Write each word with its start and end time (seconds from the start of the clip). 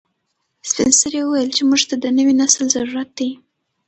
سپین 0.69 0.89
سرې 0.99 1.21
وویل 1.23 1.49
چې 1.55 1.61
موږ 1.69 1.81
ته 1.89 1.95
د 1.99 2.05
نوي 2.17 2.33
نسل 2.41 2.63
ضرورت 2.75 3.09
دی. 3.19 3.29